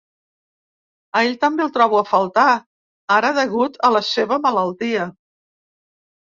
A 1.19 1.19
ell 1.27 1.35
també 1.43 1.63
el 1.65 1.69
trobo 1.75 1.99
a 1.99 2.05
faltar 2.11 2.45
ara 3.17 3.31
degut 3.39 3.79
a 3.91 3.93
la 3.97 4.03
seva 4.09 4.41
malaltia. 4.49 5.07